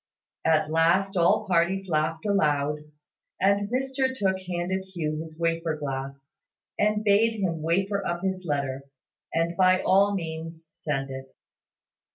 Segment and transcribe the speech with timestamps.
[0.45, 2.79] At last all parties laughed aloud,
[3.39, 6.31] and Mr Tooke handed Hugh his wafer glass,
[6.79, 8.81] and bade him wafer up his letter,
[9.31, 11.35] and by all means send it.